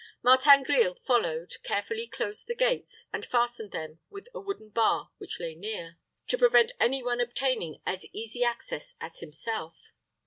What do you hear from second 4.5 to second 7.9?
bar which lay near, to prevent any one obtaining